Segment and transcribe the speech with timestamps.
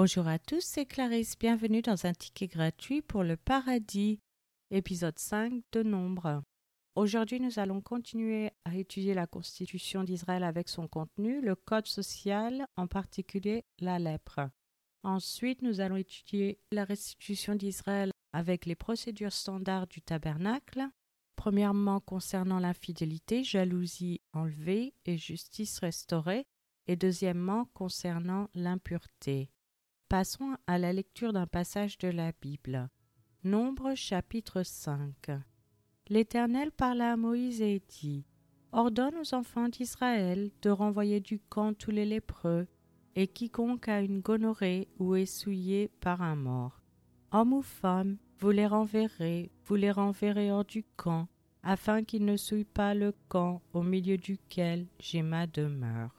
[0.00, 1.36] Bonjour à tous, c'est Clarisse.
[1.36, 4.20] Bienvenue dans un ticket gratuit pour le paradis,
[4.70, 6.44] épisode 5 de Nombre.
[6.94, 12.64] Aujourd'hui, nous allons continuer à étudier la Constitution d'Israël avec son contenu, le Code social,
[12.76, 14.48] en particulier la lèpre.
[15.02, 20.86] Ensuite, nous allons étudier la restitution d'Israël avec les procédures standards du tabernacle.
[21.34, 26.46] Premièrement, concernant l'infidélité, jalousie enlevée et justice restaurée.
[26.86, 29.50] Et deuxièmement, concernant l'impureté.
[30.08, 32.88] Passons à la lecture d'un passage de la Bible.
[33.44, 35.32] Nombre chapitre 5.
[36.08, 38.24] L'Éternel parla à Moïse et dit
[38.72, 42.66] Ordonne aux enfants d'Israël de renvoyer du camp tous les lépreux,
[43.16, 46.80] et quiconque a une gonorrhée ou est souillé par un mort.
[47.30, 51.28] Homme ou femme, vous les renverrez, vous les renverrez hors du camp,
[51.62, 56.17] afin qu'ils ne souillent pas le camp au milieu duquel j'ai ma demeure.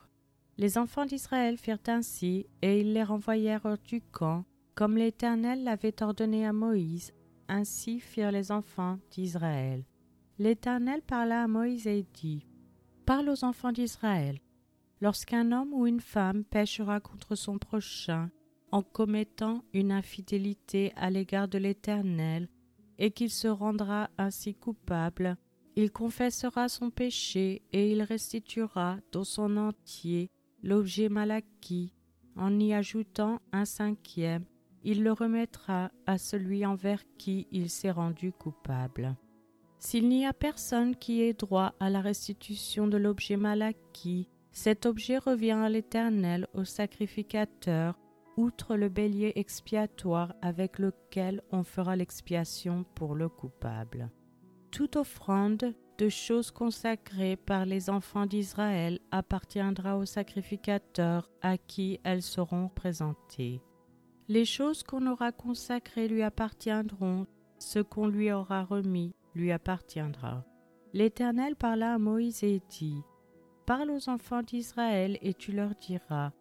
[0.60, 4.44] Les enfants d'Israël firent ainsi, et ils les renvoyèrent hors du camp,
[4.76, 7.14] comme l'Éternel l'avait ordonné à Moïse,
[7.48, 9.86] ainsi firent les enfants d'Israël.
[10.38, 12.46] L'Éternel parla à Moïse et dit
[13.06, 14.42] Parle aux enfants d'Israël.
[15.00, 18.30] Lorsqu'un homme ou une femme péchera contre son prochain
[18.74, 22.50] en commettant une infidélité à l'égard de l'Éternel,
[22.98, 25.38] et qu'il se rendra ainsi coupable,
[25.78, 30.30] il confessera son péché et il restituera dans son entier
[30.64, 31.94] l'objet mal acquis,
[32.36, 34.46] en y ajoutant un cinquième,
[34.84, 39.16] il le remettra à celui envers qui il s'est rendu coupable.
[39.80, 44.86] S'il n'y a personne qui ait droit à la restitution de l'objet mal acquis, cet
[44.86, 47.98] objet revient à l'Éternel au sacrificateur,
[48.36, 54.10] outre le bélier expiatoire avec lequel on fera l'expiation pour le coupable.
[54.72, 62.22] Toute offrande de choses consacrées par les enfants d'Israël appartiendra au sacrificateur à qui elles
[62.22, 63.62] seront présentées.
[64.30, 70.46] Les choses qu'on aura consacrées lui appartiendront, ce qu'on lui aura remis lui appartiendra.
[70.94, 73.04] L'Éternel parla à Moïse et dit
[73.66, 76.32] Parle aux enfants d'Israël et tu leur diras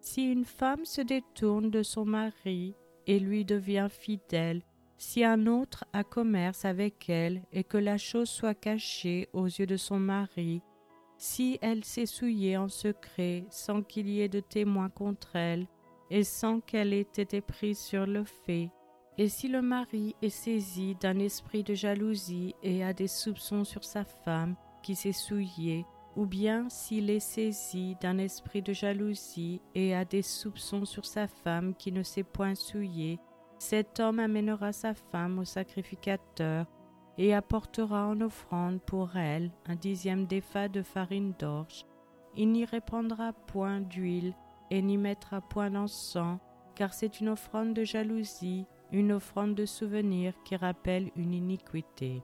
[0.00, 2.76] Si une femme se détourne de son mari
[3.08, 4.62] et lui devient fidèle,
[4.98, 9.66] si un autre a commerce avec elle et que la chose soit cachée aux yeux
[9.66, 10.60] de son mari,
[11.16, 15.66] si elle s'est souillée en secret sans qu'il y ait de témoins contre elle,
[16.10, 18.70] et sans qu'elle ait été prise sur le fait,
[19.18, 23.84] et si le mari est saisi d'un esprit de jalousie et a des soupçons sur
[23.84, 25.84] sa femme qui s'est souillée,
[26.16, 31.28] ou bien s'il est saisi d'un esprit de jalousie et a des soupçons sur sa
[31.28, 33.18] femme qui ne s'est point souillée,
[33.58, 36.66] cet homme amènera sa femme au sacrificateur
[37.18, 41.84] et apportera en offrande pour elle un dixième d'effa de farine d'orge.
[42.36, 44.34] Il n'y répandra point d'huile
[44.70, 46.38] et n'y mettra point d'encens,
[46.76, 52.22] car c'est une offrande de jalousie, une offrande de souvenir qui rappelle une iniquité.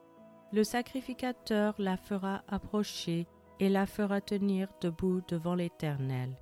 [0.53, 3.27] Le sacrificateur la fera approcher
[3.59, 6.33] et la fera tenir debout devant l'Éternel.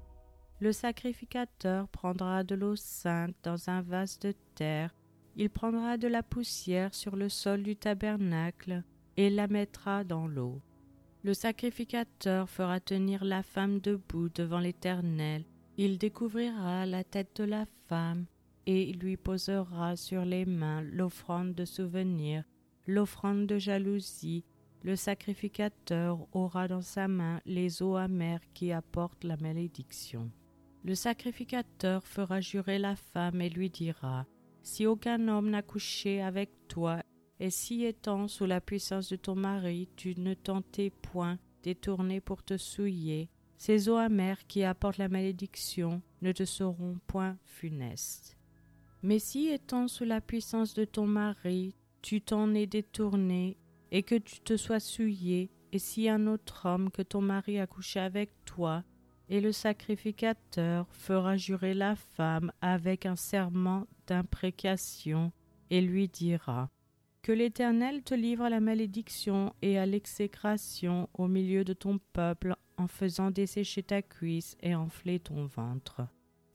[0.64, 4.96] Le sacrificateur prendra de l'eau sainte dans un vase de terre,
[5.36, 8.82] il prendra de la poussière sur le sol du tabernacle
[9.18, 10.62] et la mettra dans l'eau.
[11.22, 15.44] Le sacrificateur fera tenir la femme debout devant l'Éternel,
[15.76, 18.26] il découvrira la tête de la femme
[18.66, 22.46] et lui posera sur les mains l'offrande de souvenir,
[22.88, 24.46] l'offrande de jalousie,
[24.82, 30.32] le sacrificateur aura dans sa main les eaux amères qui apportent la malédiction.
[30.86, 34.26] Le sacrificateur fera jurer la femme et lui dira
[34.64, 37.02] Si aucun homme n'a couché avec toi,
[37.40, 42.44] et si étant sous la puissance de ton mari, tu ne tentais point détourner pour
[42.44, 48.38] te souiller, ces eaux amères qui apportent la malédiction ne te seront point funestes.
[49.04, 53.58] Mais si étant sous la puissance de ton mari, tu t'en es détourné
[53.92, 57.68] et que tu te sois souillé, et si un autre homme que ton mari a
[57.68, 58.84] couché avec toi
[59.30, 65.32] et le sacrificateur fera jurer la femme avec un serment d'imprécation
[65.70, 66.70] et lui dira
[67.22, 72.56] Que l'Éternel te livre à la malédiction et à l'exécration au milieu de ton peuple
[72.78, 76.02] en faisant dessécher ta cuisse et enfler ton ventre.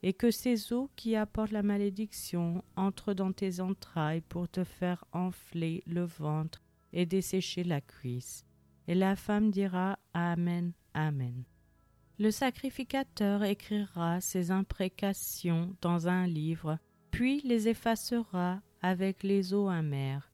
[0.03, 5.05] Et que ces eaux qui apportent la malédiction entrent dans tes entrailles pour te faire
[5.13, 6.63] enfler le ventre
[6.93, 8.45] et dessécher la cuisse.
[8.87, 11.45] Et la femme dira Amen, Amen.
[12.21, 16.79] Le sacrificateur écrira ces imprécations dans un livre,
[17.13, 20.33] puis les effacera avec les eaux amères.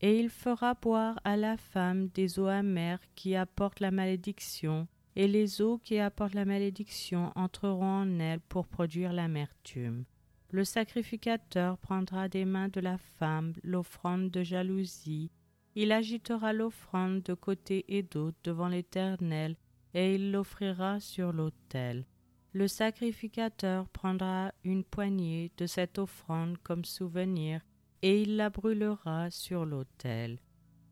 [0.00, 5.28] Et il fera boire à la femme des eaux amères qui apportent la malédiction, et
[5.28, 10.06] les eaux qui apportent la malédiction entreront en elle pour produire l'amertume.
[10.50, 15.30] le sacrificateur prendra des mains de la femme l'offrande de jalousie,
[15.76, 19.54] il agitera l'offrande de côté et d'autre devant l'Éternel,
[19.94, 22.06] et il l'offrira sur l'autel.
[22.52, 27.60] Le sacrificateur prendra une poignée de cette offrande comme souvenir,
[28.02, 30.40] et il la brûlera sur l'autel.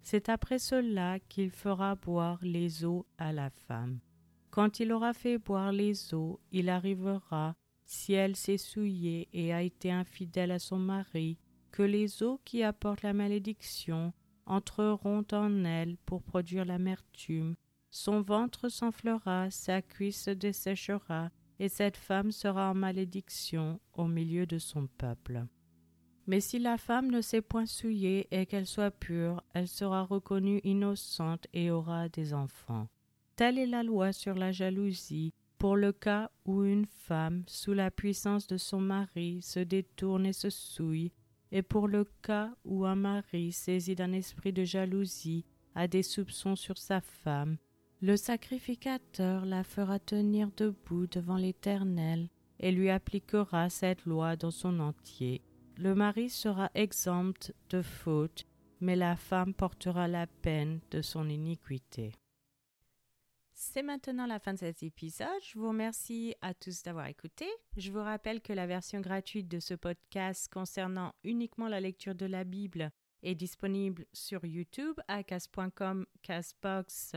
[0.03, 3.99] C'est après cela qu'il fera boire les eaux à la femme.
[4.50, 9.62] Quand il aura fait boire les eaux, il arrivera, si elle s'est souillée et a
[9.62, 11.39] été infidèle à son mari,
[11.71, 14.12] que les eaux qui apportent la malédiction
[14.47, 17.55] entreront en elle pour produire l'amertume.
[17.90, 24.46] Son ventre s'enflera, sa cuisse se desséchera, et cette femme sera en malédiction au milieu
[24.46, 25.46] de son peuple.
[26.26, 30.61] Mais si la femme ne s'est point souillée et qu'elle soit pure, elle sera reconnue
[30.62, 32.88] innocente et aura des enfants.
[33.35, 37.90] Telle est la loi sur la jalousie, pour le cas où une femme, sous la
[37.90, 41.12] puissance de son mari, se détourne et se souille,
[41.50, 46.56] et pour le cas où un mari, saisi d'un esprit de jalousie, a des soupçons
[46.56, 47.56] sur sa femme,
[48.00, 52.29] le sacrificateur la fera tenir debout devant l'Éternel
[52.61, 55.43] et lui appliquera cette loi dans son entier.
[55.77, 58.47] Le mari sera exempt de faute,
[58.81, 62.12] mais la femme portera la peine de son iniquité.
[63.53, 65.29] C'est maintenant la fin de cet épisode.
[65.43, 67.47] Je vous remercie à tous d'avoir écouté.
[67.77, 72.27] Je vous rappelle que la version gratuite de ce podcast concernant uniquement la lecture de
[72.27, 72.93] la Bible
[73.25, 77.17] est disponible sur YouTube à cas.com, Casbox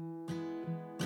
[0.00, 0.97] うん。